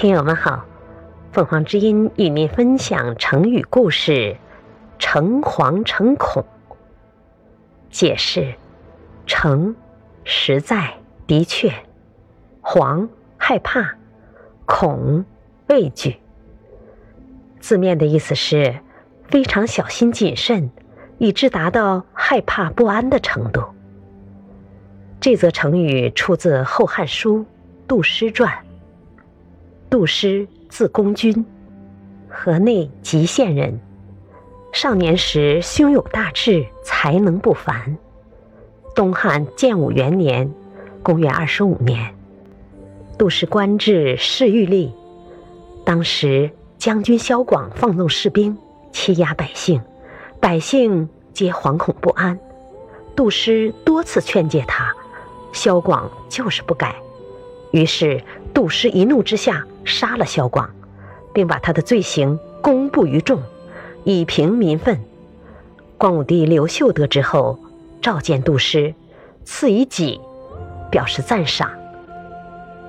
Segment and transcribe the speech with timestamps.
[0.00, 0.64] 听友们好，
[1.32, 4.36] 凤凰之音与您分享成语故事
[4.96, 6.44] “诚惶诚恐”。
[7.90, 8.54] 解释：
[9.26, 9.74] 诚，
[10.22, 10.94] 实在、
[11.26, 11.72] 的确；
[12.62, 13.96] 惶，害怕；
[14.66, 15.24] 恐，
[15.66, 16.20] 畏惧。
[17.58, 18.76] 字面的意思是
[19.24, 20.70] 非常小心谨慎，
[21.18, 23.64] 以致达到害怕不安的程度。
[25.18, 27.40] 这则成语出自《后汉书·
[27.88, 28.48] 杜诗传》。
[29.90, 31.44] 杜诗，字公君，
[32.28, 33.80] 河内吉县人。
[34.70, 37.96] 少年时胸有大志，才能不凡。
[38.94, 40.52] 东汉建武元年
[41.02, 42.14] （公元二十五年），
[43.16, 44.90] 杜诗官至侍御吏。
[45.86, 48.54] 当时将军萧广放纵士兵，
[48.92, 49.80] 欺压百姓，
[50.38, 52.38] 百姓皆惶恐不安。
[53.16, 54.94] 杜诗多次劝诫他，
[55.52, 56.94] 萧广就是不改。
[57.70, 59.64] 于是杜诗一怒之下。
[59.84, 60.68] 杀了萧广，
[61.32, 63.40] 并把他的罪行公布于众，
[64.04, 65.00] 以平民愤。
[65.96, 67.58] 光武帝刘秀得知后，
[68.02, 68.92] 召见杜诗，
[69.46, 70.20] 赐以戟，
[70.90, 71.70] 表示赞赏。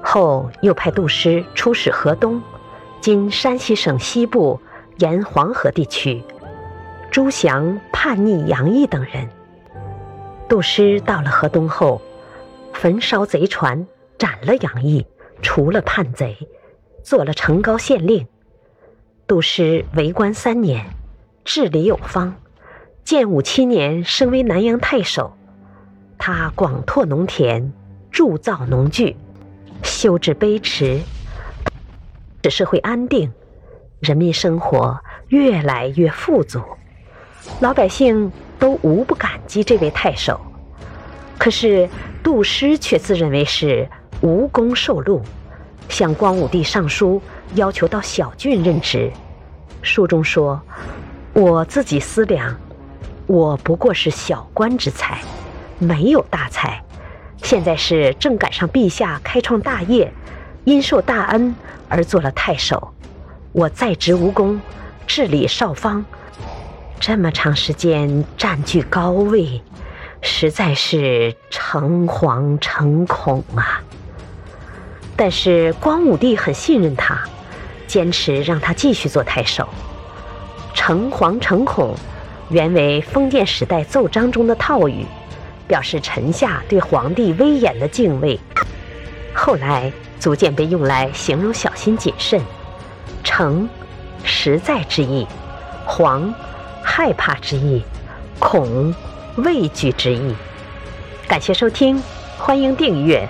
[0.00, 2.40] 后又派杜诗出使河东
[3.02, 4.60] （今山西省西部
[4.98, 6.22] 沿黄河地区），
[7.10, 9.28] 诛降叛逆杨毅等人。
[10.48, 12.00] 杜诗到了河东后，
[12.72, 13.84] 焚烧贼船，
[14.18, 15.06] 斩了杨毅，
[15.42, 16.36] 除了叛贼。
[17.02, 18.26] 做了成高县令，
[19.26, 20.86] 杜诗为官三年，
[21.44, 22.34] 治理有方。
[23.04, 25.36] 建武七年，升为南阳太守。
[26.16, 27.70] 他广拓农田，
[28.10, 29.16] 铸造农具，
[29.82, 31.00] 修治碑池，
[32.42, 33.30] 使社会安定，
[34.00, 34.98] 人民生活
[35.28, 36.62] 越来越富足。
[37.60, 40.40] 老百姓都无不感激这位太守。
[41.36, 41.86] 可是
[42.22, 43.86] 杜诗却自认为是
[44.24, 45.20] 无功受禄。
[45.90, 47.20] 向光武帝上书，
[47.56, 49.12] 要求到小郡任职。
[49.82, 50.58] 书中说
[51.34, 52.58] ：“我自己思量，
[53.26, 55.20] 我不过是小官之才，
[55.78, 56.82] 没有大才。
[57.42, 60.10] 现在是正赶上陛下开创大业，
[60.64, 61.54] 因受大恩
[61.90, 62.94] 而做了太守。
[63.52, 64.58] 我在职无功，
[65.06, 66.02] 治理少方，
[66.98, 69.60] 这么长时间占据高位，
[70.22, 73.82] 实在是诚惶诚恐啊！”
[75.16, 77.22] 但是光武帝很信任他，
[77.86, 79.68] 坚持让他继续做太守。
[80.74, 81.94] 诚惶诚恐，
[82.48, 85.06] 原为封建时代奏章中的套语，
[85.68, 88.38] 表示臣下对皇帝威严的敬畏。
[89.32, 92.40] 后来逐渐被用来形容小心谨慎。
[93.22, 93.68] 诚，
[94.24, 95.26] 实在之意；
[95.86, 96.32] 惶，
[96.82, 97.80] 害怕之意；
[98.38, 98.94] 恐，
[99.36, 100.34] 畏惧之意。
[101.26, 102.02] 感谢收听，
[102.36, 103.28] 欢迎订阅。